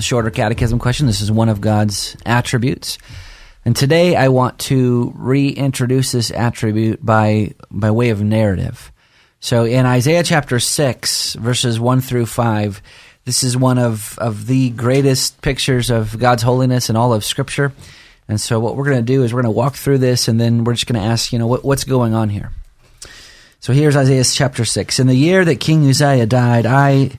the 0.00 0.04
shorter 0.04 0.30
catechism 0.30 0.78
question. 0.78 1.06
This 1.06 1.20
is 1.20 1.30
one 1.30 1.50
of 1.50 1.60
God's 1.60 2.16
attributes. 2.24 2.96
And 3.66 3.76
today, 3.76 4.16
I 4.16 4.28
want 4.28 4.58
to 4.60 5.12
reintroduce 5.14 6.12
this 6.12 6.30
attribute 6.30 7.04
by, 7.04 7.52
by 7.70 7.90
way 7.90 8.08
of 8.08 8.22
narrative. 8.22 8.90
So, 9.40 9.64
in 9.64 9.84
Isaiah 9.84 10.22
chapter 10.22 10.58
6, 10.58 11.34
verses 11.34 11.78
1 11.78 12.00
through 12.00 12.24
5, 12.24 12.80
this 13.26 13.42
is 13.42 13.58
one 13.58 13.76
of, 13.76 14.18
of 14.18 14.46
the 14.46 14.70
greatest 14.70 15.42
pictures 15.42 15.90
of 15.90 16.18
God's 16.18 16.44
holiness 16.44 16.88
in 16.88 16.96
all 16.96 17.12
of 17.12 17.22
Scripture. 17.22 17.70
And 18.26 18.40
so, 18.40 18.58
what 18.58 18.76
we're 18.76 18.88
going 18.88 19.04
to 19.04 19.12
do 19.12 19.22
is 19.22 19.34
we're 19.34 19.42
going 19.42 19.52
to 19.52 19.58
walk 19.58 19.74
through 19.74 19.98
this, 19.98 20.28
and 20.28 20.40
then 20.40 20.64
we're 20.64 20.72
just 20.72 20.86
going 20.86 20.98
to 20.98 21.06
ask, 21.06 21.30
you 21.30 21.38
know, 21.38 21.46
what, 21.46 21.62
what's 21.62 21.84
going 21.84 22.14
on 22.14 22.30
here? 22.30 22.52
So 23.62 23.74
here's 23.74 23.94
Isaiah 23.94 24.24
chapter 24.24 24.64
6. 24.64 24.98
In 24.98 25.08
the 25.08 25.14
year 25.14 25.44
that 25.44 25.60
King 25.60 25.86
Uzziah 25.86 26.24
died, 26.24 26.64
I 26.64 27.18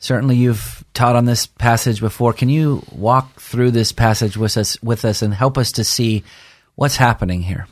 Certainly, 0.00 0.36
you've 0.36 0.82
taught 0.94 1.14
on 1.14 1.26
this 1.26 1.46
passage 1.46 2.00
before. 2.00 2.32
Can 2.32 2.48
you 2.48 2.82
walk 2.90 3.38
through 3.38 3.70
this 3.70 3.92
passage 3.92 4.36
with 4.36 4.56
us, 4.56 4.82
with 4.82 5.04
us, 5.04 5.20
and 5.20 5.32
help 5.32 5.58
us 5.58 5.72
to 5.72 5.84
see 5.84 6.24
what's 6.74 6.96
happening 6.96 7.42
here? 7.42 7.66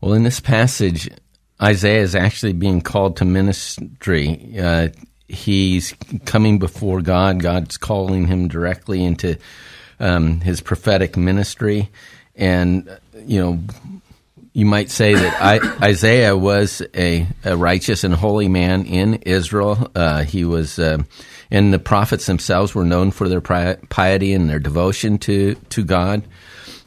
Well, 0.00 0.14
in 0.14 0.22
this 0.22 0.38
passage, 0.38 1.10
Isaiah 1.60 2.02
is 2.02 2.14
actually 2.14 2.52
being 2.52 2.80
called 2.80 3.16
to 3.16 3.24
ministry. 3.24 4.56
Uh, 4.58 4.88
he's 5.26 5.92
coming 6.24 6.60
before 6.60 7.02
God. 7.02 7.40
God's 7.40 7.76
calling 7.76 8.28
him 8.28 8.46
directly 8.46 9.04
into 9.04 9.36
um, 9.98 10.40
his 10.40 10.60
prophetic 10.60 11.16
ministry, 11.16 11.90
and 12.36 12.88
you 13.26 13.40
know 13.40 13.60
you 14.52 14.66
might 14.66 14.90
say 14.90 15.14
that 15.14 15.40
I, 15.40 15.86
Isaiah 15.86 16.36
was 16.36 16.82
a, 16.94 17.26
a, 17.44 17.56
righteous 17.56 18.02
and 18.02 18.14
holy 18.14 18.48
man 18.48 18.84
in 18.84 19.14
Israel. 19.14 19.90
Uh, 19.94 20.24
he 20.24 20.44
was, 20.44 20.78
uh, 20.78 20.98
and 21.50 21.72
the 21.72 21.78
prophets 21.78 22.26
themselves 22.26 22.74
were 22.74 22.84
known 22.84 23.12
for 23.12 23.28
their 23.28 23.40
piety 23.40 24.32
and 24.32 24.50
their 24.50 24.58
devotion 24.58 25.18
to 25.18 25.54
to 25.54 25.84
God. 25.84 26.24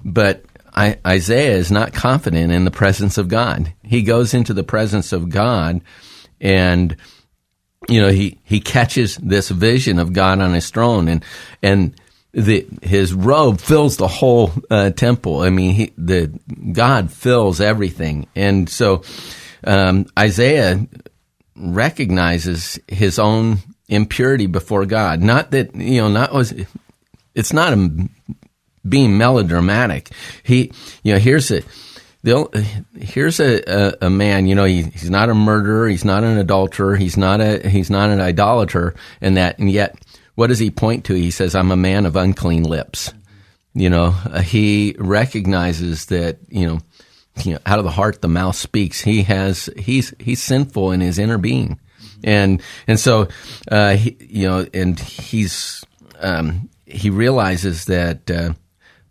But 0.03 0.44
I, 0.73 1.00
Isaiah 1.06 1.56
is 1.56 1.72
not 1.72 1.94
confident 1.94 2.52
in 2.52 2.66
the 2.66 2.72
presence 2.72 3.18
of 3.18 3.28
God. 3.29 3.73
He 3.84 4.02
goes 4.02 4.34
into 4.34 4.53
the 4.53 4.63
presence 4.63 5.13
of 5.13 5.29
God, 5.29 5.81
and 6.41 6.97
you 7.88 8.02
know 8.02 8.09
he 8.09 8.40
he 8.44 8.59
catches 8.59 9.16
this 9.18 9.50
vision 9.50 10.00
of 10.00 10.12
God 10.12 10.40
on 10.40 10.53
his 10.53 10.69
throne, 10.69 11.07
and 11.07 11.23
and 11.62 11.96
the 12.33 12.67
his 12.81 13.13
robe 13.13 13.61
fills 13.61 13.97
the 13.97 14.07
whole 14.07 14.51
uh, 14.69 14.89
temple. 14.89 15.41
I 15.41 15.49
mean, 15.49 15.73
he, 15.73 15.94
the 15.97 16.27
God 16.71 17.11
fills 17.11 17.61
everything, 17.61 18.27
and 18.35 18.67
so 18.67 19.03
um, 19.63 20.07
Isaiah 20.17 20.88
recognizes 21.55 22.79
his 22.88 23.19
own 23.19 23.59
impurity 23.88 24.47
before 24.47 24.85
God. 24.85 25.22
Not 25.22 25.51
that 25.51 25.75
you 25.75 26.01
know, 26.01 26.09
not 26.09 26.33
was 26.33 26.53
it's 27.35 27.53
not 27.53 27.77
being 28.88 29.17
melodramatic. 29.17 30.09
He, 30.43 30.72
you 31.03 31.13
know, 31.13 31.19
here's 31.19 31.51
a. 31.51 31.61
Here's 32.97 33.41
a, 33.41 33.61
a, 33.67 33.93
a 34.03 34.09
man, 34.09 34.47
you 34.47 34.55
know, 34.55 34.63
he, 34.63 34.83
he's 34.83 35.09
not 35.09 35.29
a 35.29 35.33
murderer, 35.33 35.89
he's 35.89 36.05
not 36.05 36.23
an 36.23 36.38
adulterer, 36.38 36.95
he's 36.95 37.17
not 37.17 37.41
a 37.41 37.67
he's 37.67 37.89
not 37.89 38.11
an 38.11 38.22
idolater, 38.22 38.95
and 39.19 39.35
that, 39.35 39.59
and 39.59 39.69
yet 39.69 39.97
what 40.35 40.47
does 40.47 40.59
he 40.59 40.71
point 40.71 41.05
to? 41.05 41.13
He 41.13 41.31
says, 41.31 41.55
I'm 41.55 41.71
a 41.71 41.77
man 41.77 42.05
of 42.05 42.16
unclean 42.16 42.63
lips. 42.63 43.13
You 43.73 43.89
know, 43.89 44.16
uh, 44.25 44.41
he 44.41 44.95
recognizes 44.99 46.07
that, 46.07 46.38
you 46.49 46.67
know, 46.67 46.79
you 47.44 47.53
know, 47.53 47.59
out 47.66 47.79
of 47.79 47.85
the 47.85 47.91
heart 47.91 48.21
the 48.21 48.27
mouth 48.27 48.55
speaks. 48.55 49.01
He 49.01 49.23
has 49.23 49.69
he's 49.77 50.13
he's 50.19 50.41
sinful 50.41 50.91
in 50.91 51.01
his 51.01 51.17
inner 51.17 51.39
being, 51.39 51.79
and 52.23 52.61
and 52.88 52.99
so 52.99 53.27
uh, 53.72 53.95
he, 53.95 54.16
you 54.19 54.47
know, 54.47 54.67
and 54.72 54.99
he's 54.99 55.83
um, 56.19 56.69
he 56.85 57.09
realizes 57.09 57.85
that 57.85 58.29
uh, 58.29 58.53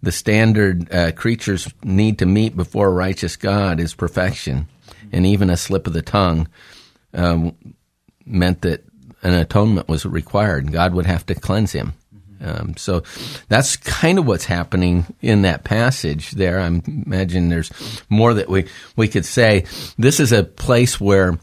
the 0.03 0.13
standard 0.13 0.93
uh, 0.95 1.13
creatures 1.13 1.69
need 1.83 2.21
to 2.21 2.27
meet 2.27 2.57
before 2.57 2.87
a 2.87 2.93
righteous 2.93 3.35
God 3.35 3.81
is 3.81 3.95
perfection, 3.95 4.69
and 5.11 5.27
even 5.27 5.51
a 5.51 5.57
slip 5.57 5.89
of 5.89 5.93
the 5.93 6.03
tongue 6.03 6.49
um, 7.15 7.57
meant 8.25 8.63
that 8.63 8.85
an 9.23 9.35
atonement 9.35 9.89
was 9.89 10.05
required. 10.05 10.65
And 10.65 10.73
God 10.73 10.95
would 10.95 11.07
have 11.07 11.27
to 11.27 11.35
cleanse 11.35 11.73
him. 11.73 11.95
Um, 12.41 12.77
so 12.77 13.03
that's 13.49 13.77
kind 13.77 14.19
of 14.19 14.27
what's 14.27 14.45
happening 14.45 15.07
in 15.21 15.43
that 15.43 15.65
passage 15.65 16.33
there. 16.33 16.59
I 16.61 16.67
imagine 16.67 17.49
there's 17.49 17.71
more 18.09 18.35
that 18.35 18.49
we, 18.49 18.67
we 18.97 19.07
could 19.09 19.25
say. 19.25 19.65
This 19.97 20.19
is 20.19 20.33
a 20.33 20.43
place 20.43 21.01
where 21.01 21.39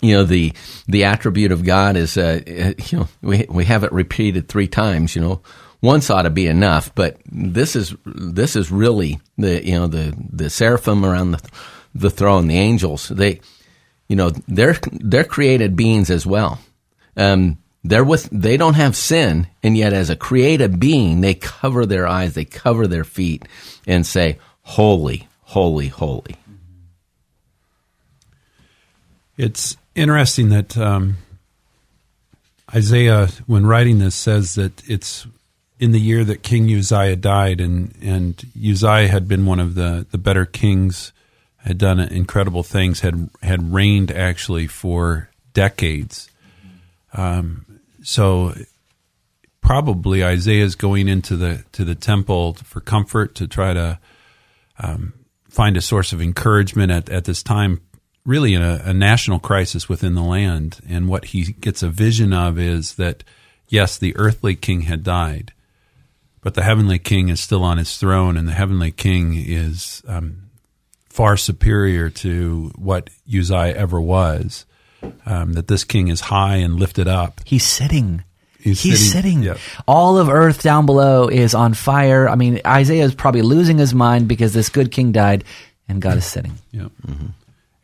you 0.00 0.14
know 0.14 0.24
the 0.24 0.52
the 0.86 1.04
attribute 1.04 1.52
of 1.52 1.64
God 1.64 1.96
is 1.96 2.16
uh, 2.16 2.40
you 2.46 2.98
know 2.98 3.08
we 3.22 3.46
we 3.48 3.64
have 3.64 3.84
it 3.84 3.92
repeated 3.92 4.48
three 4.48 4.68
times. 4.68 5.14
You 5.14 5.22
know, 5.22 5.42
once 5.80 6.10
ought 6.10 6.22
to 6.22 6.30
be 6.30 6.46
enough, 6.46 6.94
but 6.94 7.18
this 7.26 7.76
is 7.76 7.94
this 8.04 8.56
is 8.56 8.70
really 8.70 9.20
the 9.38 9.64
you 9.64 9.74
know 9.74 9.86
the 9.86 10.14
the 10.32 10.50
seraphim 10.50 11.04
around 11.04 11.32
the 11.32 11.50
the 11.94 12.10
throne, 12.10 12.48
the 12.48 12.58
angels. 12.58 13.08
They 13.08 13.40
you 14.08 14.16
know 14.16 14.30
they're 14.48 14.78
they're 14.92 15.24
created 15.24 15.76
beings 15.76 16.10
as 16.10 16.26
well. 16.26 16.58
Um, 17.16 17.58
they're 17.84 18.04
with, 18.04 18.28
they 18.32 18.56
don't 18.56 18.74
have 18.74 18.96
sin, 18.96 19.46
and 19.62 19.76
yet 19.76 19.92
as 19.92 20.10
a 20.10 20.16
creative 20.16 20.78
being, 20.78 21.20
they 21.20 21.34
cover 21.34 21.86
their 21.86 22.06
eyes, 22.06 22.34
they 22.34 22.44
cover 22.44 22.86
their 22.86 23.04
feet, 23.04 23.44
and 23.86 24.04
say, 24.04 24.38
Holy, 24.62 25.28
holy, 25.42 25.88
holy. 25.88 26.36
It's 29.36 29.76
interesting 29.94 30.48
that 30.48 30.76
um, 30.76 31.18
Isaiah, 32.74 33.28
when 33.46 33.66
writing 33.66 33.98
this, 33.98 34.14
says 34.14 34.56
that 34.56 34.82
it's 34.88 35.26
in 35.78 35.92
the 35.92 36.00
year 36.00 36.24
that 36.24 36.42
King 36.42 36.74
Uzziah 36.74 37.16
died, 37.16 37.60
and, 37.60 37.94
and 38.00 38.44
Uzziah 38.58 39.08
had 39.08 39.28
been 39.28 39.46
one 39.46 39.60
of 39.60 39.74
the, 39.74 40.06
the 40.10 40.18
better 40.18 40.46
kings, 40.46 41.12
had 41.58 41.78
done 41.78 42.00
incredible 42.00 42.62
things, 42.62 43.00
had 43.00 43.28
had 43.42 43.72
reigned 43.72 44.10
actually 44.10 44.66
for 44.66 45.30
decades. 45.52 46.30
Um, 47.16 47.80
so 48.02 48.54
probably 49.60 50.24
Isaiah 50.24 50.64
is 50.64 50.76
going 50.76 51.08
into 51.08 51.36
the 51.36 51.64
to 51.72 51.84
the 51.84 51.94
temple 51.94 52.54
for 52.54 52.80
comfort 52.80 53.34
to 53.36 53.48
try 53.48 53.72
to 53.74 53.98
um, 54.78 55.14
find 55.48 55.76
a 55.76 55.80
source 55.80 56.12
of 56.12 56.20
encouragement 56.20 56.92
at, 56.92 57.08
at 57.08 57.24
this 57.24 57.42
time, 57.42 57.80
really 58.24 58.54
in 58.54 58.62
a, 58.62 58.82
a 58.84 58.94
national 58.94 59.38
crisis 59.38 59.88
within 59.88 60.14
the 60.14 60.22
land. 60.22 60.80
And 60.88 61.08
what 61.08 61.26
he 61.26 61.52
gets 61.52 61.82
a 61.82 61.88
vision 61.88 62.32
of 62.32 62.58
is 62.58 62.94
that 62.94 63.24
yes, 63.68 63.98
the 63.98 64.16
earthly 64.16 64.54
king 64.54 64.82
had 64.82 65.02
died, 65.02 65.52
but 66.42 66.54
the 66.54 66.62
heavenly 66.62 66.98
king 66.98 67.28
is 67.28 67.40
still 67.40 67.64
on 67.64 67.78
his 67.78 67.96
throne, 67.96 68.36
and 68.36 68.46
the 68.46 68.52
heavenly 68.52 68.92
king 68.92 69.34
is 69.34 70.02
um, 70.06 70.50
far 71.08 71.36
superior 71.36 72.10
to 72.10 72.70
what 72.76 73.10
Uzziah 73.26 73.74
ever 73.74 74.00
was. 74.00 74.66
Um, 75.24 75.52
that 75.52 75.68
this 75.68 75.84
king 75.84 76.08
is 76.08 76.20
high 76.20 76.56
and 76.56 76.74
lifted 76.80 77.06
up. 77.06 77.40
He's 77.44 77.64
sitting. 77.64 78.24
He's 78.58 78.82
He's, 78.82 79.12
sitting- 79.12 79.42
sitting. 79.42 79.42
yep. 79.42 79.58
All 79.86 80.18
of 80.18 80.28
earth 80.28 80.62
down 80.62 80.86
below 80.86 81.28
is 81.28 81.54
on 81.54 81.74
fire. 81.74 82.28
I 82.28 82.34
mean, 82.34 82.60
Isaiah 82.66 83.04
is 83.04 83.14
probably 83.14 83.42
losing 83.42 83.78
his 83.78 83.94
mind 83.94 84.26
because 84.26 84.52
this 84.52 84.68
good 84.68 84.90
king 84.90 85.12
died 85.12 85.44
and 85.88 86.02
God 86.02 86.16
is 86.18 86.24
sitting. 86.24 86.54
Yep. 86.72 86.90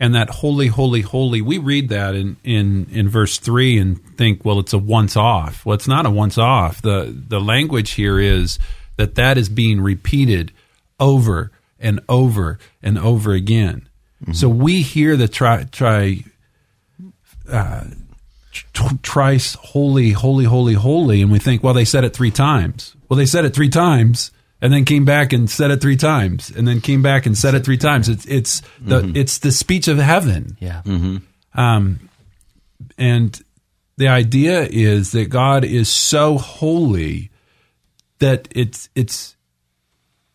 And 0.00 0.14
that 0.16 0.30
holy, 0.30 0.66
holy, 0.66 1.02
holy, 1.02 1.40
we 1.42 1.58
read 1.58 1.90
that 1.90 2.16
in, 2.16 2.36
in, 2.42 2.88
in 2.90 3.08
verse 3.08 3.38
three 3.38 3.78
and 3.78 4.02
think, 4.16 4.44
well, 4.44 4.58
it's 4.58 4.72
a 4.72 4.78
once 4.78 5.16
off. 5.16 5.64
Well, 5.64 5.74
it's 5.74 5.86
not 5.86 6.06
a 6.06 6.10
once 6.10 6.38
off. 6.38 6.82
The, 6.82 7.14
the 7.28 7.40
language 7.40 7.92
here 7.92 8.18
is 8.18 8.58
that 8.96 9.14
that 9.14 9.38
is 9.38 9.48
being 9.48 9.80
repeated 9.80 10.50
over 10.98 11.52
and 11.78 12.00
over 12.08 12.58
and 12.82 12.98
over 12.98 13.32
again. 13.32 13.88
So 14.32 14.48
we 14.48 14.82
hear 14.82 15.16
the 15.16 15.26
try, 15.28 15.64
try, 15.64 16.22
uh, 17.50 17.84
tr- 18.52 18.94
trice, 19.02 19.54
holy, 19.54 20.10
holy, 20.12 20.44
holy, 20.44 20.74
holy, 20.74 21.22
and 21.22 21.30
we 21.30 21.38
think, 21.38 21.62
well, 21.62 21.74
they 21.74 21.84
said 21.84 22.04
it 22.04 22.14
three 22.14 22.30
times. 22.30 22.94
Well, 23.08 23.16
they 23.16 23.26
said 23.26 23.44
it 23.44 23.54
three 23.54 23.68
times, 23.68 24.30
and 24.60 24.72
then 24.72 24.84
came 24.84 25.04
back 25.04 25.32
and 25.32 25.50
said 25.50 25.70
it 25.70 25.80
three 25.80 25.96
times, 25.96 26.50
and 26.50 26.66
then 26.66 26.80
came 26.80 27.02
back 27.02 27.26
and 27.26 27.36
said 27.36 27.54
it 27.54 27.64
three 27.64 27.76
times. 27.78 28.08
It's 28.08 28.24
it's 28.26 28.62
the 28.80 29.10
it's 29.14 29.38
the 29.38 29.52
speech 29.52 29.88
of 29.88 29.98
heaven, 29.98 30.56
Yeah. 30.60 30.82
um, 31.54 32.08
and 32.98 33.42
the 33.98 34.08
idea 34.08 34.62
is 34.70 35.12
that 35.12 35.28
God 35.28 35.64
is 35.64 35.88
so 35.88 36.38
holy 36.38 37.30
that 38.20 38.48
it's 38.52 38.88
it's 38.94 39.36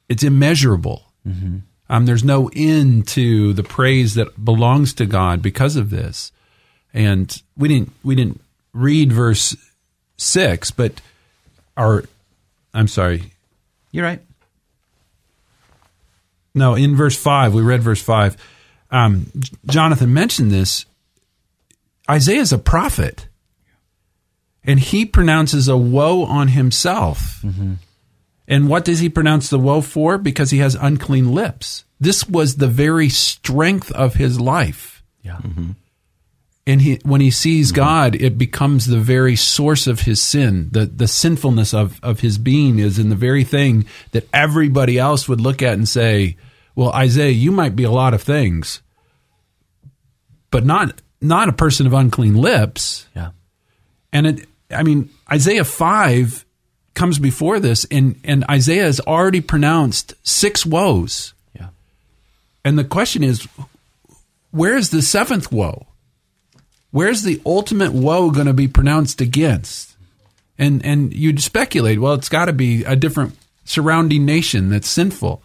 it's 0.10 0.24
immeasurable. 0.24 1.04
Um, 1.90 2.06
there's 2.06 2.24
no 2.24 2.50
end 2.56 3.08
to 3.10 3.52
the 3.54 3.64
praise 3.64 4.14
that 4.16 4.44
belongs 4.46 4.94
to 4.96 5.06
God 5.06 5.42
because 5.42 5.76
of 5.76 5.90
this. 5.90 6.32
And 6.98 7.42
we 7.56 7.68
didn't 7.68 7.92
we 8.04 8.16
didn't 8.16 8.42
read 8.74 9.14
verse 9.14 9.56
six, 10.18 10.72
but 10.72 11.00
our 11.78 12.06
I'm 12.74 12.88
sorry, 12.88 13.32
You're 13.92 14.04
right. 14.04 14.20
no, 16.56 16.74
in 16.74 16.96
verse 16.96 17.16
five, 17.16 17.54
we 17.54 17.62
read 17.62 17.84
verse 17.84 18.02
five. 18.02 18.36
Um, 18.90 19.32
Jonathan 19.68 20.12
mentioned 20.12 20.52
this. 20.52 20.86
Isaiah 22.10 22.42
is 22.42 22.52
a 22.54 22.58
prophet, 22.58 23.28
and 24.64 24.80
he 24.80 25.06
pronounces 25.06 25.68
a 25.68 25.78
woe 25.78 26.24
on 26.24 26.48
himself. 26.50 27.44
And 28.48 28.70
what 28.70 28.86
does 28.86 29.00
he 29.00 29.10
pronounce 29.10 29.50
the 29.52 29.60
woe 29.60 29.82
for? 29.82 30.18
Because 30.18 30.50
he 30.52 30.60
has 30.60 30.74
unclean 30.76 31.32
lips. 31.34 31.84
This 32.00 32.28
was 32.28 32.56
the 32.56 32.68
very 32.68 33.10
strength 33.10 33.92
of 33.92 34.16
his 34.16 34.40
life. 34.40 35.04
Yeah. 35.22 35.40
And 36.68 36.82
he, 36.82 37.00
when 37.04 37.22
he 37.22 37.32
sees 37.32 37.70
mm-hmm. 37.70 37.78
God, 37.78 38.16
it 38.16 38.38
becomes 38.38 38.86
the 38.86 39.00
very 39.00 39.38
source 39.38 39.88
of 39.88 40.02
his 40.02 40.22
sin. 40.22 40.68
The, 40.72 40.86
the 40.86 41.08
sinfulness 41.08 41.74
of, 41.74 41.98
of 42.04 42.20
his 42.20 42.38
being 42.38 42.80
is 42.80 43.00
in 43.00 43.08
the 43.10 43.16
very 43.16 43.46
thing 43.46 43.86
that 44.12 44.28
everybody 44.34 45.00
else 45.00 45.30
would 45.30 45.40
look 45.40 45.62
at 45.62 45.74
and 45.74 45.88
say, 45.88 46.36
well, 46.76 46.92
Isaiah, 46.92 47.32
you 47.32 47.54
might 47.54 47.76
be 47.76 47.86
a 47.86 47.90
lot 47.90 48.14
of 48.14 48.22
things, 48.22 48.82
but 50.52 50.66
not, 50.66 51.02
not 51.22 51.48
a 51.48 51.54
person 51.54 51.88
of 51.88 51.94
unclean 51.94 52.36
lips. 52.36 53.08
Yeah. 53.16 53.32
And 54.12 54.28
it, 54.28 54.50
I 54.70 54.84
mean, 54.84 55.10
Isaiah 55.32 55.64
5 55.64 56.46
comes 56.96 57.18
before 57.18 57.62
this, 57.62 57.86
and, 57.90 58.20
and 58.26 58.44
Isaiah 58.52 58.84
has 58.84 59.00
already 59.00 59.40
pronounced 59.40 60.16
six 60.24 60.66
woes. 60.66 61.34
Yeah. 61.56 61.70
And 62.66 62.78
the 62.78 62.84
question 62.84 63.24
is, 63.24 63.48
where 64.52 64.76
is 64.76 64.90
the 64.90 65.02
seventh 65.02 65.50
woe? 65.50 65.88
Where's 66.98 67.22
the 67.22 67.40
ultimate 67.46 67.94
woe 67.94 68.32
going 68.32 68.48
to 68.48 68.54
be 68.54 68.68
pronounced 68.68 69.22
against? 69.22 69.96
And 70.58 70.84
and 70.84 71.14
you'd 71.14 71.44
speculate, 71.44 72.02
well, 72.02 72.16
it's 72.16 72.28
got 72.28 72.46
to 72.46 72.54
be 72.54 72.84
a 72.86 72.96
different 72.96 73.38
surrounding 73.66 74.26
nation 74.26 74.70
that's 74.70 74.88
sinful, 74.88 75.44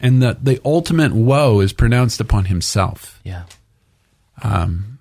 and 0.00 0.20
that 0.20 0.44
the 0.44 0.60
ultimate 0.64 1.12
woe 1.12 1.60
is 1.60 1.72
pronounced 1.72 2.20
upon 2.20 2.46
himself. 2.46 3.20
Yeah. 3.22 3.44
Um, 4.42 4.98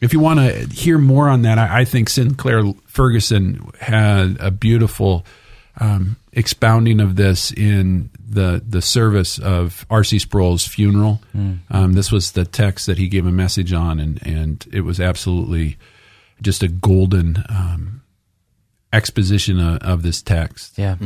If 0.00 0.12
you 0.12 0.18
want 0.18 0.40
to 0.40 0.66
hear 0.74 0.98
more 0.98 1.28
on 1.28 1.42
that, 1.42 1.58
I, 1.58 1.82
I 1.82 1.84
think 1.84 2.08
Sinclair 2.08 2.64
Ferguson 2.86 3.70
had 3.78 4.36
a 4.40 4.50
beautiful 4.50 5.24
um, 5.78 6.16
expounding 6.32 7.00
of 7.00 7.16
this 7.16 7.52
in 7.52 8.10
the 8.28 8.62
the 8.66 8.82
service 8.82 9.38
of 9.38 9.86
R.C. 9.90 10.18
Sproul's 10.18 10.66
funeral. 10.66 11.20
Um, 11.70 11.92
this 11.94 12.12
was 12.12 12.32
the 12.32 12.44
text 12.44 12.86
that 12.86 12.98
he 12.98 13.08
gave 13.08 13.26
a 13.26 13.32
message 13.32 13.72
on, 13.72 13.98
and 14.00 14.24
and 14.26 14.66
it 14.72 14.82
was 14.82 15.00
absolutely 15.00 15.76
just 16.42 16.62
a 16.62 16.68
golden 16.68 17.44
um, 17.48 18.02
exposition 18.92 19.60
of, 19.60 19.82
of 19.82 20.02
this 20.02 20.22
text. 20.22 20.78
Yeah. 20.78 20.96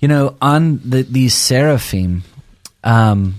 You 0.00 0.08
know, 0.08 0.36
on 0.40 0.78
the, 0.84 1.02
these 1.02 1.34
seraphim, 1.34 2.24
um, 2.84 3.36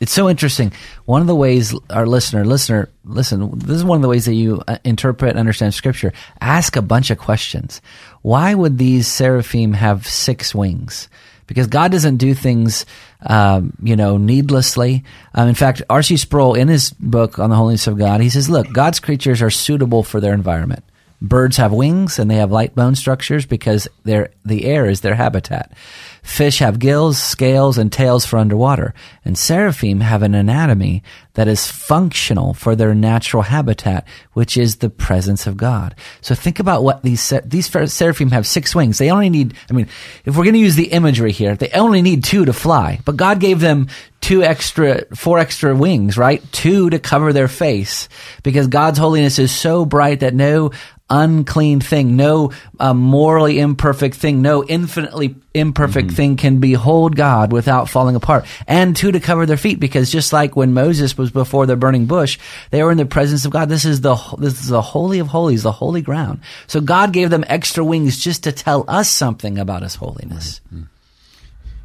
it's 0.00 0.12
so 0.12 0.30
interesting. 0.30 0.72
One 1.04 1.20
of 1.20 1.26
the 1.26 1.34
ways 1.34 1.74
our 1.90 2.06
listener, 2.06 2.44
listener, 2.46 2.88
listen, 3.04 3.58
this 3.58 3.76
is 3.76 3.84
one 3.84 3.96
of 3.96 4.02
the 4.02 4.08
ways 4.08 4.24
that 4.24 4.34
you 4.34 4.62
uh, 4.66 4.78
interpret 4.82 5.30
and 5.30 5.38
understand 5.38 5.74
scripture. 5.74 6.14
Ask 6.40 6.76
a 6.76 6.82
bunch 6.82 7.10
of 7.10 7.18
questions. 7.18 7.82
Why 8.22 8.54
would 8.54 8.78
these 8.78 9.06
seraphim 9.06 9.74
have 9.74 10.06
six 10.06 10.54
wings? 10.54 11.08
Because 11.46 11.66
God 11.66 11.92
doesn't 11.92 12.16
do 12.16 12.32
things, 12.32 12.86
um, 13.26 13.74
you 13.82 13.96
know, 13.96 14.16
needlessly. 14.16 15.04
Um, 15.34 15.48
in 15.48 15.54
fact, 15.54 15.82
R.C. 15.90 16.16
Sproul, 16.16 16.54
in 16.54 16.68
his 16.68 16.90
book 16.90 17.38
on 17.38 17.50
the 17.50 17.56
holiness 17.56 17.86
of 17.86 17.98
God, 17.98 18.20
he 18.20 18.30
says, 18.30 18.48
look, 18.48 18.72
God's 18.72 19.00
creatures 19.00 19.42
are 19.42 19.50
suitable 19.50 20.02
for 20.02 20.20
their 20.20 20.32
environment. 20.32 20.84
Birds 21.20 21.58
have 21.58 21.72
wings 21.72 22.18
and 22.18 22.30
they 22.30 22.36
have 22.36 22.50
light 22.50 22.74
bone 22.74 22.94
structures 22.94 23.44
because 23.44 23.86
the 24.04 24.30
air 24.64 24.88
is 24.88 25.02
their 25.02 25.16
habitat. 25.16 25.72
Fish 26.22 26.58
have 26.58 26.78
gills, 26.78 27.20
scales, 27.20 27.78
and 27.78 27.92
tails 27.92 28.24
for 28.24 28.38
underwater. 28.38 28.94
And 29.24 29.38
seraphim 29.38 30.00
have 30.00 30.22
an 30.22 30.34
anatomy 30.34 31.02
that 31.34 31.48
is 31.48 31.70
functional 31.70 32.54
for 32.54 32.76
their 32.76 32.94
natural 32.94 33.42
habitat, 33.42 34.06
which 34.32 34.56
is 34.56 34.76
the 34.76 34.90
presence 34.90 35.46
of 35.46 35.56
God. 35.56 35.94
So 36.20 36.34
think 36.34 36.58
about 36.58 36.82
what 36.82 37.02
these 37.02 37.20
se- 37.20 37.42
these 37.46 37.70
seraphim 37.92 38.30
have 38.30 38.46
six 38.46 38.74
wings. 38.74 38.98
They 38.98 39.10
only 39.10 39.30
need. 39.30 39.54
I 39.70 39.72
mean, 39.72 39.88
if 40.24 40.36
we're 40.36 40.44
going 40.44 40.54
to 40.54 40.60
use 40.60 40.76
the 40.76 40.92
imagery 40.92 41.32
here, 41.32 41.56
they 41.56 41.70
only 41.70 42.02
need 42.02 42.24
two 42.24 42.44
to 42.44 42.52
fly. 42.52 43.00
But 43.04 43.16
God 43.16 43.40
gave 43.40 43.60
them 43.60 43.88
two 44.20 44.42
extra, 44.42 45.04
four 45.14 45.38
extra 45.38 45.74
wings, 45.74 46.18
right? 46.18 46.42
Two 46.52 46.90
to 46.90 46.98
cover 46.98 47.32
their 47.32 47.48
face 47.48 48.08
because 48.42 48.66
God's 48.66 48.98
holiness 48.98 49.38
is 49.38 49.50
so 49.50 49.84
bright 49.84 50.20
that 50.20 50.34
no 50.34 50.72
unclean 51.10 51.80
thing, 51.80 52.16
no 52.16 52.52
uh, 52.78 52.94
morally 52.94 53.58
imperfect 53.58 54.14
thing, 54.14 54.42
no 54.42 54.64
infinitely 54.64 55.34
imperfect 55.52 56.09
thing 56.10 56.36
can 56.36 56.60
behold 56.60 57.16
God 57.16 57.52
without 57.52 57.88
falling 57.88 58.16
apart. 58.16 58.44
And 58.66 58.96
two 58.96 59.12
to 59.12 59.20
cover 59.20 59.46
their 59.46 59.56
feet, 59.56 59.80
because 59.80 60.10
just 60.10 60.32
like 60.32 60.56
when 60.56 60.74
Moses 60.74 61.16
was 61.16 61.30
before 61.30 61.66
the 61.66 61.76
burning 61.76 62.06
bush, 62.06 62.38
they 62.70 62.82
were 62.82 62.90
in 62.90 62.98
the 62.98 63.06
presence 63.06 63.44
of 63.44 63.52
God. 63.52 63.68
This 63.68 63.84
is 63.84 64.00
the 64.00 64.16
this 64.38 64.60
is 64.60 64.68
the 64.68 64.82
holy 64.82 65.18
of 65.18 65.28
holies, 65.28 65.62
the 65.62 65.72
holy 65.72 66.02
ground. 66.02 66.40
So 66.66 66.80
God 66.80 67.12
gave 67.12 67.30
them 67.30 67.44
extra 67.46 67.84
wings 67.84 68.18
just 68.18 68.44
to 68.44 68.52
tell 68.52 68.84
us 68.88 69.08
something 69.08 69.58
about 69.58 69.82
His 69.82 69.94
holiness. 69.94 70.60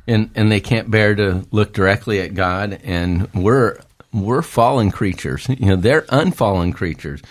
and 0.08 0.30
and 0.36 0.52
they 0.52 0.60
can't 0.60 0.90
bear 0.90 1.16
to 1.16 1.46
look 1.52 1.74
directly 1.74 2.20
at 2.22 2.34
God. 2.34 2.80
And 2.84 3.32
we're 3.34 3.80
we're 4.14 4.42
fallen 4.42 4.92
creatures. 4.92 5.48
You 5.58 5.68
know, 5.68 5.76
they're 5.76 6.06
unfallen 6.10 6.74
creatures. 6.74 7.22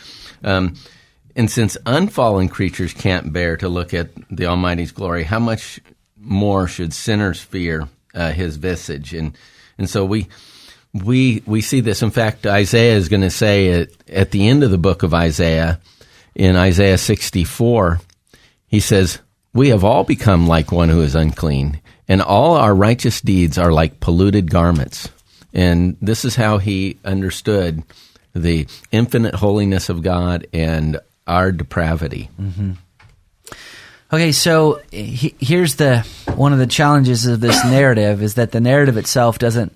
Um, 0.42 0.74
and 1.36 1.50
since 1.50 1.76
unfallen 1.86 2.48
creatures 2.48 2.92
can't 2.92 3.32
bear 3.32 3.56
to 3.56 3.68
look 3.68 3.92
at 3.92 4.10
the 4.30 4.46
Almighty's 4.46 4.92
glory, 4.92 5.24
how 5.24 5.38
much 5.40 5.80
more 6.24 6.66
should 6.66 6.92
sinners 6.92 7.40
fear 7.40 7.88
uh, 8.14 8.32
His 8.32 8.56
visage? 8.56 9.14
And 9.14 9.36
and 9.78 9.88
so 9.88 10.04
we 10.04 10.28
we 10.92 11.42
we 11.46 11.60
see 11.60 11.80
this. 11.80 12.02
In 12.02 12.10
fact, 12.10 12.46
Isaiah 12.46 12.96
is 12.96 13.08
going 13.08 13.22
to 13.22 13.30
say 13.30 13.82
at, 13.82 13.88
at 14.08 14.30
the 14.30 14.48
end 14.48 14.62
of 14.62 14.70
the 14.70 14.78
book 14.78 15.02
of 15.02 15.14
Isaiah, 15.14 15.80
in 16.34 16.56
Isaiah 16.56 16.98
sixty 16.98 17.44
four, 17.44 18.00
he 18.66 18.80
says, 18.80 19.20
We 19.52 19.68
have 19.68 19.84
all 19.84 20.04
become 20.04 20.46
like 20.46 20.72
one 20.72 20.88
who 20.88 21.00
is 21.02 21.14
unclean, 21.14 21.80
and 22.08 22.20
all 22.20 22.56
our 22.56 22.74
righteous 22.74 23.20
deeds 23.20 23.56
are 23.58 23.72
like 23.72 24.00
polluted 24.00 24.50
garments. 24.50 25.08
And 25.52 25.96
this 26.02 26.24
is 26.24 26.34
how 26.34 26.58
he 26.58 26.98
understood 27.04 27.84
the 28.34 28.66
infinite 28.90 29.36
holiness 29.36 29.88
of 29.88 30.02
God 30.02 30.48
and 30.52 30.98
our 31.26 31.52
depravity. 31.52 32.30
Okay, 34.12 34.32
so 34.32 34.80
he, 34.90 35.34
here's 35.40 35.76
the 35.76 36.06
one 36.34 36.52
of 36.52 36.58
the 36.58 36.66
challenges 36.66 37.26
of 37.26 37.40
this 37.40 37.64
narrative 37.64 38.22
is 38.22 38.34
that 38.34 38.52
the 38.52 38.60
narrative 38.60 38.96
itself 38.96 39.38
doesn't 39.38 39.72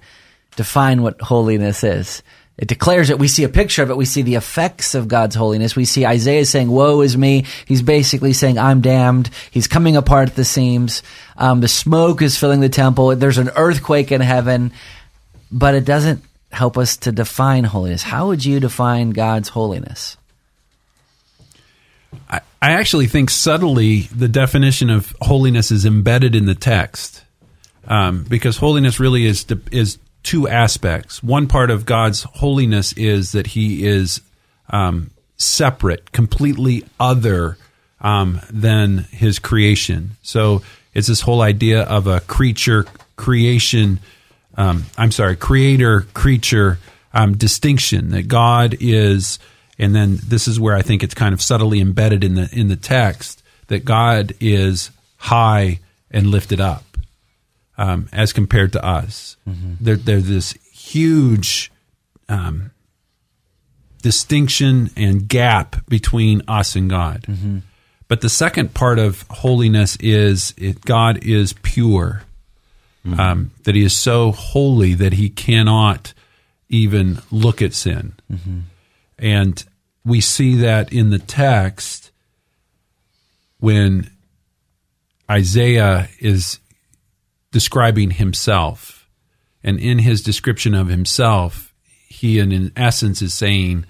define 0.56 1.02
what 1.02 1.20
holiness 1.20 1.82
is. 1.82 2.22
It 2.58 2.66
declares 2.66 3.08
it. 3.08 3.20
We 3.20 3.28
see 3.28 3.44
a 3.44 3.48
picture 3.48 3.84
of 3.84 3.90
it. 3.90 3.96
We 3.96 4.04
see 4.04 4.22
the 4.22 4.34
effects 4.34 4.96
of 4.96 5.06
God's 5.06 5.36
holiness. 5.36 5.76
We 5.76 5.84
see 5.84 6.04
Isaiah 6.04 6.44
saying, 6.44 6.68
"Woe 6.68 7.00
is 7.00 7.16
me." 7.16 7.44
He's 7.66 7.82
basically 7.82 8.32
saying, 8.32 8.58
"I'm 8.58 8.80
damned." 8.80 9.30
He's 9.50 9.68
coming 9.68 9.96
apart 9.96 10.30
at 10.30 10.34
the 10.34 10.44
seams. 10.44 11.02
Um, 11.36 11.60
the 11.60 11.68
smoke 11.68 12.20
is 12.20 12.36
filling 12.36 12.60
the 12.60 12.68
temple. 12.68 13.14
There's 13.14 13.38
an 13.38 13.50
earthquake 13.54 14.10
in 14.10 14.20
heaven, 14.20 14.72
but 15.52 15.76
it 15.76 15.84
doesn't 15.84 16.24
help 16.50 16.76
us 16.76 16.96
to 16.96 17.12
define 17.12 17.62
holiness. 17.62 18.02
How 18.02 18.26
would 18.26 18.44
you 18.44 18.58
define 18.58 19.10
God's 19.10 19.50
holiness? 19.50 20.16
I, 22.28 22.40
I 22.60 22.72
actually 22.72 23.06
think 23.06 23.30
subtly 23.30 24.02
the 24.14 24.28
definition 24.28 24.90
of 24.90 25.14
holiness 25.20 25.70
is 25.70 25.86
embedded 25.86 26.34
in 26.34 26.46
the 26.46 26.56
text, 26.56 27.24
um, 27.86 28.24
because 28.28 28.56
holiness 28.56 28.98
really 28.98 29.26
is 29.26 29.46
is 29.70 29.98
two 30.22 30.48
aspects. 30.48 31.22
One 31.22 31.46
part 31.46 31.70
of 31.70 31.86
God's 31.86 32.24
holiness 32.24 32.92
is 32.94 33.32
that 33.32 33.48
He 33.48 33.86
is 33.86 34.20
um, 34.70 35.10
separate, 35.36 36.10
completely 36.10 36.84
other 36.98 37.56
um, 38.00 38.40
than 38.50 38.98
His 39.10 39.38
creation. 39.38 40.16
So 40.22 40.62
it's 40.94 41.06
this 41.06 41.20
whole 41.20 41.42
idea 41.42 41.82
of 41.82 42.08
a 42.08 42.20
creature 42.20 42.86
creation. 43.16 44.00
Um, 44.56 44.86
I'm 44.96 45.12
sorry, 45.12 45.36
creator 45.36 46.02
creature 46.12 46.80
um, 47.14 47.36
distinction 47.36 48.10
that 48.10 48.26
God 48.26 48.76
is 48.80 49.38
and 49.78 49.94
then 49.94 50.18
this 50.26 50.48
is 50.48 50.58
where 50.58 50.74
I 50.74 50.82
think 50.82 51.02
it's 51.02 51.14
kind 51.14 51.32
of 51.32 51.40
subtly 51.40 51.80
embedded 51.80 52.24
in 52.24 52.34
the 52.34 52.48
in 52.52 52.68
the 52.68 52.76
text 52.76 53.42
that 53.68 53.84
God 53.84 54.34
is 54.40 54.90
high 55.16 55.80
and 56.10 56.26
lifted 56.26 56.60
up 56.60 56.84
um, 57.76 58.08
as 58.12 58.32
compared 58.32 58.72
to 58.72 58.84
us. 58.84 59.36
Mm-hmm. 59.48 59.74
There, 59.80 59.96
there's 59.96 60.26
this 60.26 60.52
huge 60.72 61.70
um, 62.28 62.70
distinction 64.02 64.90
and 64.96 65.28
gap 65.28 65.86
between 65.88 66.42
us 66.48 66.74
and 66.76 66.90
God. 66.90 67.22
Mm-hmm. 67.22 67.58
But 68.08 68.22
the 68.22 68.28
second 68.30 68.74
part 68.74 68.98
of 68.98 69.22
holiness 69.28 69.96
is 70.00 70.54
it, 70.56 70.84
God 70.84 71.24
is 71.24 71.52
pure. 71.52 72.22
Mm-hmm. 73.06 73.20
Um, 73.20 73.50
that 73.62 73.76
he 73.76 73.84
is 73.84 73.96
so 73.96 74.32
holy 74.32 74.92
that 74.94 75.12
he 75.14 75.30
cannot 75.30 76.12
even 76.68 77.20
look 77.30 77.62
at 77.62 77.72
sin. 77.72 78.12
And 79.18 79.64
we 80.04 80.20
see 80.20 80.54
that 80.56 80.92
in 80.92 81.10
the 81.10 81.18
text 81.18 82.10
when 83.58 84.10
Isaiah 85.30 86.08
is 86.20 86.60
describing 87.50 88.12
himself. 88.12 89.08
And 89.62 89.80
in 89.80 89.98
his 89.98 90.22
description 90.22 90.74
of 90.74 90.88
himself, 90.88 91.74
he, 92.06 92.38
in 92.38 92.72
essence, 92.76 93.20
is 93.20 93.34
saying, 93.34 93.84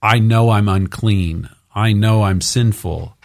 I 0.00 0.18
know 0.18 0.50
I'm 0.50 0.68
unclean. 0.68 1.50
I 1.74 1.92
know 1.92 2.22
I'm 2.22 2.40
sinful 2.40 3.16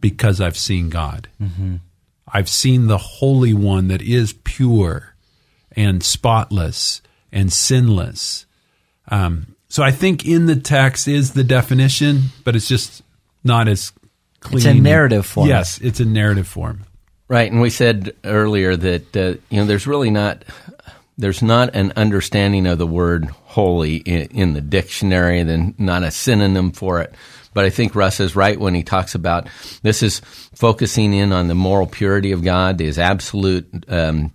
because 0.00 0.40
I've 0.40 0.56
seen 0.56 0.90
God. 0.90 1.28
Mm-hmm. 1.40 1.76
I've 2.32 2.48
seen 2.48 2.86
the 2.86 2.98
Holy 2.98 3.54
One 3.54 3.88
that 3.88 4.02
is 4.02 4.34
pure 4.44 5.14
and 5.72 6.02
spotless 6.02 7.02
and 7.32 7.52
sinless. 7.52 8.46
Um, 9.08 9.54
so 9.70 9.84
I 9.84 9.92
think 9.92 10.26
in 10.26 10.46
the 10.46 10.56
text 10.56 11.06
is 11.06 11.32
the 11.32 11.44
definition, 11.44 12.24
but 12.44 12.56
it's 12.56 12.68
just 12.68 13.02
not 13.44 13.68
as 13.68 13.92
clean. 14.40 14.58
It's 14.58 14.66
a 14.66 14.74
narrative 14.74 15.24
form. 15.24 15.48
Yes, 15.48 15.80
it's 15.80 16.00
a 16.00 16.04
narrative 16.04 16.48
form. 16.48 16.84
Right, 17.28 17.50
and 17.50 17.60
we 17.60 17.70
said 17.70 18.16
earlier 18.24 18.74
that 18.74 19.16
uh, 19.16 19.34
you 19.48 19.60
know 19.60 19.66
there's 19.66 19.86
really 19.86 20.10
not 20.10 20.44
there's 21.16 21.40
not 21.40 21.76
an 21.76 21.92
understanding 21.94 22.66
of 22.66 22.78
the 22.78 22.86
word 22.86 23.26
holy 23.44 23.96
in, 23.98 24.22
in 24.32 24.52
the 24.54 24.60
dictionary, 24.60 25.40
then 25.44 25.76
not 25.78 26.02
a 26.02 26.10
synonym 26.10 26.72
for 26.72 27.00
it. 27.00 27.14
But 27.54 27.64
I 27.64 27.70
think 27.70 27.94
Russ 27.94 28.18
is 28.18 28.34
right 28.34 28.58
when 28.58 28.74
he 28.74 28.82
talks 28.82 29.14
about 29.14 29.48
this 29.82 30.02
is 30.02 30.20
focusing 30.54 31.14
in 31.14 31.32
on 31.32 31.46
the 31.46 31.54
moral 31.54 31.86
purity 31.86 32.32
of 32.32 32.42
God, 32.42 32.80
his 32.80 32.98
absolute 32.98 33.84
um, 33.88 34.32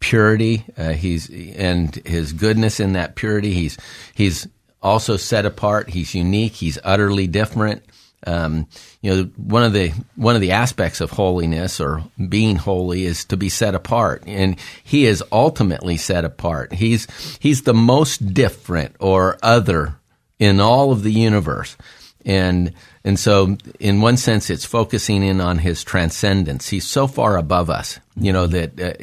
purity. 0.00 0.64
Uh, 0.78 0.92
he's 0.92 1.28
and 1.30 1.94
his 2.06 2.32
goodness 2.32 2.80
in 2.80 2.94
that 2.94 3.16
purity. 3.16 3.52
He's 3.52 3.76
he's 4.14 4.48
also 4.82 5.16
set 5.16 5.46
apart. 5.46 5.90
He's 5.90 6.14
unique. 6.14 6.54
He's 6.54 6.78
utterly 6.84 7.26
different. 7.26 7.84
Um, 8.26 8.66
you 9.00 9.14
know, 9.14 9.22
one 9.36 9.62
of 9.62 9.72
the 9.72 9.92
one 10.16 10.34
of 10.34 10.40
the 10.40 10.50
aspects 10.50 11.00
of 11.00 11.10
holiness 11.10 11.80
or 11.80 12.02
being 12.28 12.56
holy 12.56 13.04
is 13.04 13.24
to 13.26 13.36
be 13.36 13.48
set 13.48 13.76
apart, 13.76 14.24
and 14.26 14.58
he 14.82 15.06
is 15.06 15.22
ultimately 15.30 15.96
set 15.96 16.24
apart. 16.24 16.72
He's 16.72 17.06
he's 17.38 17.62
the 17.62 17.74
most 17.74 18.34
different 18.34 18.96
or 18.98 19.38
other 19.40 19.94
in 20.40 20.58
all 20.58 20.90
of 20.90 21.04
the 21.04 21.12
universe, 21.12 21.76
and 22.24 22.72
and 23.04 23.20
so 23.20 23.56
in 23.78 24.00
one 24.00 24.16
sense, 24.16 24.50
it's 24.50 24.64
focusing 24.64 25.22
in 25.22 25.40
on 25.40 25.58
his 25.58 25.84
transcendence. 25.84 26.68
He's 26.68 26.86
so 26.86 27.06
far 27.06 27.36
above 27.36 27.70
us, 27.70 28.00
you 28.16 28.32
know 28.32 28.48
that 28.48 28.80
uh, 28.80 28.94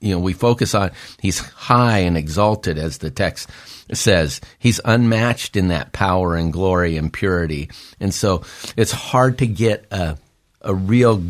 you 0.00 0.12
know 0.12 0.18
we 0.18 0.32
focus 0.32 0.74
on 0.74 0.90
he's 1.20 1.38
high 1.38 2.00
and 2.00 2.16
exalted 2.16 2.76
as 2.76 2.98
the 2.98 3.10
text 3.10 3.48
says 3.96 4.40
he's 4.58 4.80
unmatched 4.84 5.56
in 5.56 5.68
that 5.68 5.92
power 5.92 6.36
and 6.36 6.52
glory 6.52 6.96
and 6.96 7.12
purity. 7.12 7.70
And 8.00 8.12
so 8.12 8.42
it's 8.76 8.92
hard 8.92 9.38
to 9.38 9.46
get 9.46 9.86
a, 9.90 10.16
a 10.60 10.74
real 10.74 11.22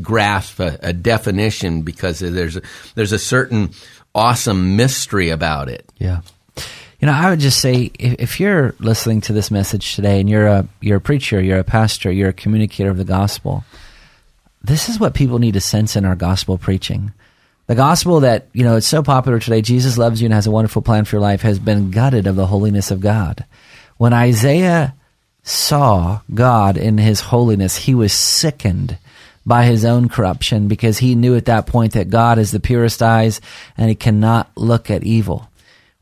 grasp, 0.00 0.60
a, 0.60 0.78
a 0.82 0.92
definition 0.92 1.82
because 1.82 2.20
there's 2.20 2.56
a, 2.56 2.62
there's 2.94 3.12
a 3.12 3.18
certain 3.18 3.70
awesome 4.14 4.76
mystery 4.76 5.30
about 5.30 5.68
it. 5.68 5.84
Yeah. 5.98 6.20
You 7.00 7.06
know, 7.06 7.12
I 7.12 7.30
would 7.30 7.40
just 7.40 7.60
say 7.60 7.90
if, 7.98 8.14
if, 8.18 8.40
you're 8.40 8.74
listening 8.78 9.22
to 9.22 9.32
this 9.32 9.50
message 9.50 9.94
today 9.94 10.20
and 10.20 10.28
you're 10.28 10.46
a 10.46 10.68
you're 10.82 10.98
a 10.98 11.00
preacher, 11.00 11.40
you're 11.40 11.58
a 11.58 11.64
pastor, 11.64 12.12
you're 12.12 12.28
a 12.28 12.34
communicator 12.34 12.90
of 12.90 12.98
the 12.98 13.04
gospel, 13.04 13.64
this 14.62 14.90
is 14.90 15.00
what 15.00 15.14
people 15.14 15.38
need 15.38 15.54
to 15.54 15.60
sense 15.60 15.96
in 15.96 16.04
our 16.04 16.16
gospel 16.16 16.58
preaching. 16.58 17.12
The 17.70 17.76
gospel 17.76 18.18
that, 18.18 18.48
you 18.52 18.64
know, 18.64 18.74
it's 18.74 18.88
so 18.88 19.00
popular 19.00 19.38
today, 19.38 19.62
Jesus 19.62 19.96
loves 19.96 20.20
you 20.20 20.26
and 20.26 20.34
has 20.34 20.48
a 20.48 20.50
wonderful 20.50 20.82
plan 20.82 21.04
for 21.04 21.14
your 21.14 21.22
life, 21.22 21.42
has 21.42 21.60
been 21.60 21.92
gutted 21.92 22.26
of 22.26 22.34
the 22.34 22.48
holiness 22.48 22.90
of 22.90 23.00
God. 23.00 23.44
When 23.96 24.12
Isaiah 24.12 24.92
saw 25.44 26.22
God 26.34 26.76
in 26.76 26.98
his 26.98 27.20
holiness, 27.20 27.76
he 27.76 27.94
was 27.94 28.12
sickened 28.12 28.98
by 29.46 29.66
his 29.66 29.84
own 29.84 30.08
corruption 30.08 30.66
because 30.66 30.98
he 30.98 31.14
knew 31.14 31.36
at 31.36 31.44
that 31.44 31.68
point 31.68 31.92
that 31.92 32.10
God 32.10 32.40
is 32.40 32.50
the 32.50 32.58
purest 32.58 33.04
eyes 33.04 33.40
and 33.78 33.88
he 33.88 33.94
cannot 33.94 34.50
look 34.56 34.90
at 34.90 35.04
evil. 35.04 35.48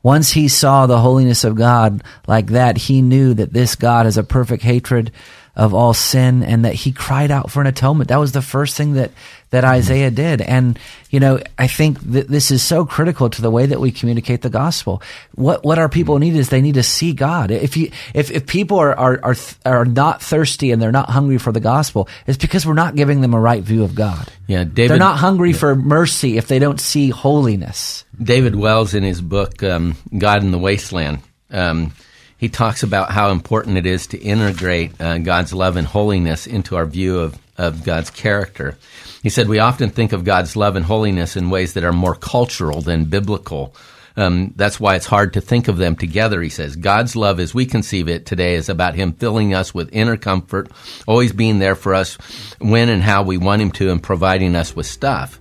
Once 0.01 0.31
he 0.31 0.47
saw 0.47 0.87
the 0.87 1.01
holiness 1.01 1.43
of 1.43 1.53
God 1.53 2.01
like 2.25 2.47
that, 2.47 2.77
he 2.77 3.03
knew 3.03 3.35
that 3.35 3.53
this 3.53 3.75
God 3.75 4.07
is 4.07 4.17
a 4.17 4.23
perfect 4.23 4.63
hatred 4.63 5.11
of 5.55 5.73
all 5.73 5.93
sin 5.93 6.43
and 6.43 6.65
that 6.65 6.73
he 6.73 6.91
cried 6.91 7.31
out 7.31 7.51
for 7.51 7.61
an 7.61 7.67
atonement. 7.67 8.09
That 8.09 8.19
was 8.19 8.31
the 8.31 8.41
first 8.41 8.77
thing 8.77 8.93
that, 8.93 9.11
that 9.49 9.63
Isaiah 9.63 10.11
did. 10.11 10.41
And, 10.41 10.79
you 11.09 11.19
know, 11.19 11.39
I 11.57 11.67
think 11.67 11.99
that 12.11 12.27
this 12.27 12.51
is 12.51 12.63
so 12.63 12.85
critical 12.85 13.29
to 13.29 13.41
the 13.41 13.51
way 13.51 13.65
that 13.65 13.79
we 13.79 13.91
communicate 13.91 14.41
the 14.41 14.49
gospel. 14.49 15.01
What, 15.35 15.65
what 15.65 15.79
our 15.79 15.89
people 15.89 16.17
need 16.19 16.35
is 16.35 16.49
they 16.49 16.61
need 16.61 16.75
to 16.75 16.83
see 16.83 17.13
God. 17.13 17.51
If 17.51 17.75
you, 17.75 17.91
if, 18.13 18.31
if 18.31 18.45
people 18.45 18.77
are, 18.77 18.97
are, 18.97 19.19
are, 19.23 19.35
are 19.65 19.85
not 19.85 20.21
thirsty 20.21 20.71
and 20.71 20.81
they're 20.81 20.91
not 20.91 21.09
hungry 21.09 21.39
for 21.39 21.51
the 21.51 21.59
gospel, 21.59 22.07
it's 22.25 22.37
because 22.37 22.65
we're 22.65 22.73
not 22.73 22.95
giving 22.95 23.21
them 23.21 23.33
a 23.33 23.39
right 23.39 23.63
view 23.63 23.83
of 23.83 23.95
God. 23.95 24.31
Yeah, 24.47 24.63
David. 24.63 24.91
They're 24.91 24.97
not 24.97 25.17
hungry 25.17 25.53
for 25.53 25.75
mercy 25.75 26.37
if 26.37 26.47
they 26.47 26.59
don't 26.59 26.79
see 26.79 27.09
holiness. 27.09 28.05
David 28.21 28.55
Wells 28.55 28.93
in 28.93 29.03
his 29.03 29.21
book, 29.21 29.61
um, 29.63 29.95
God 30.17 30.43
in 30.43 30.51
the 30.51 30.57
Wasteland, 30.57 31.19
um, 31.51 31.93
he 32.39 32.47
talks 32.47 32.83
about 32.83 33.11
how 33.11 33.31
important 33.31 33.77
it 33.77 33.85
is 33.85 34.07
to 34.07 34.17
integrate 34.17 34.99
uh, 34.99 35.17
God's 35.17 35.53
love 35.53 35.75
and 35.75 35.85
holiness 35.85 36.47
into 36.47 36.77
our 36.77 36.85
view 36.85 37.19
of, 37.19 37.37
of 37.57 37.83
God's 37.83 38.09
character. 38.09 38.77
He 39.21 39.29
said, 39.29 39.49
We 39.49 39.59
often 39.59 39.89
think 39.89 40.13
of 40.13 40.23
God's 40.23 40.55
love 40.55 40.77
and 40.77 40.85
holiness 40.85 41.35
in 41.35 41.49
ways 41.49 41.73
that 41.73 41.83
are 41.83 41.91
more 41.91 42.15
cultural 42.15 42.79
than 42.79 43.05
biblical. 43.05 43.75
Um, 44.15 44.53
that's 44.55 44.79
why 44.79 44.95
it's 44.95 45.05
hard 45.05 45.33
to 45.33 45.41
think 45.41 45.67
of 45.67 45.77
them 45.77 45.97
together, 45.97 46.41
he 46.41 46.49
says. 46.49 46.77
God's 46.77 47.15
love, 47.15 47.41
as 47.41 47.53
we 47.53 47.65
conceive 47.65 48.07
it 48.07 48.25
today, 48.25 48.55
is 48.55 48.69
about 48.69 48.95
Him 48.95 49.11
filling 49.13 49.53
us 49.53 49.73
with 49.73 49.89
inner 49.93 50.17
comfort, 50.17 50.69
always 51.07 51.33
being 51.33 51.59
there 51.59 51.75
for 51.75 51.93
us 51.93 52.15
when 52.59 52.87
and 52.87 53.03
how 53.03 53.23
we 53.23 53.37
want 53.37 53.61
Him 53.61 53.71
to, 53.73 53.91
and 53.91 54.01
providing 54.01 54.55
us 54.55 54.75
with 54.75 54.87
stuff. 54.87 55.39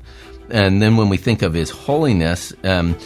And 0.50 0.82
then 0.82 0.96
when 0.96 1.08
we 1.08 1.16
think 1.16 1.42
of 1.42 1.54
His 1.54 1.70
holiness, 1.70 2.52
um, 2.64 2.96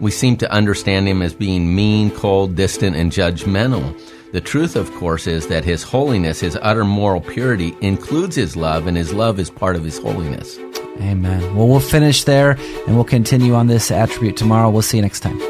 we 0.00 0.10
seem 0.10 0.36
to 0.38 0.50
understand 0.50 1.06
him 1.06 1.22
as 1.22 1.34
being 1.34 1.74
mean, 1.74 2.10
cold, 2.10 2.56
distant, 2.56 2.96
and 2.96 3.12
judgmental. 3.12 3.98
The 4.32 4.40
truth, 4.40 4.76
of 4.76 4.90
course, 4.92 5.26
is 5.26 5.48
that 5.48 5.64
his 5.64 5.82
holiness, 5.82 6.40
his 6.40 6.58
utter 6.62 6.84
moral 6.84 7.20
purity, 7.20 7.76
includes 7.80 8.36
his 8.36 8.56
love, 8.56 8.86
and 8.86 8.96
his 8.96 9.12
love 9.12 9.38
is 9.38 9.50
part 9.50 9.76
of 9.76 9.84
his 9.84 9.98
holiness. 9.98 10.58
Amen. 11.00 11.54
Well, 11.56 11.66
we'll 11.66 11.80
finish 11.80 12.24
there 12.24 12.52
and 12.86 12.94
we'll 12.94 13.04
continue 13.04 13.54
on 13.54 13.66
this 13.66 13.90
attribute 13.90 14.36
tomorrow. 14.36 14.68
We'll 14.70 14.82
see 14.82 14.98
you 14.98 15.02
next 15.02 15.20
time. 15.20 15.40